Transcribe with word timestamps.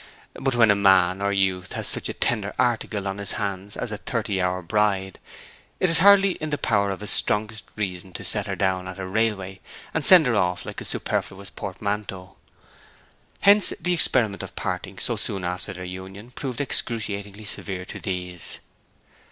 But 0.33 0.55
when 0.55 0.71
a 0.71 0.75
man 0.75 1.21
or 1.21 1.31
youth 1.31 1.73
has 1.73 1.85
such 1.87 2.09
a 2.09 2.13
tender 2.13 2.55
article 2.57 3.07
on 3.07 3.19
his 3.19 3.33
hands 3.33 3.77
as 3.77 3.91
a 3.91 3.97
thirty 3.97 4.41
hour 4.41 4.63
bride 4.63 5.19
it 5.79 5.91
is 5.91 5.99
hardly 5.99 6.31
in 6.37 6.49
the 6.49 6.57
power 6.57 6.89
of 6.89 7.01
his 7.01 7.11
strongest 7.11 7.65
reason 7.75 8.11
to 8.13 8.23
set 8.23 8.47
her 8.47 8.55
down 8.55 8.87
at 8.87 8.97
a 8.97 9.05
railway, 9.05 9.59
and 9.93 10.03
send 10.03 10.25
her 10.25 10.35
off 10.35 10.65
like 10.65 10.81
a 10.81 10.85
superfluous 10.85 11.51
portmanteau. 11.51 12.35
Hence 13.41 13.73
the 13.79 13.93
experiment 13.93 14.41
of 14.41 14.55
parting 14.55 14.97
so 14.97 15.17
soon 15.17 15.43
after 15.43 15.71
their 15.71 15.83
union 15.83 16.31
proved 16.31 16.61
excruciatingly 16.61 17.45
severe 17.45 17.85
to 17.85 17.99
these. 17.99 18.57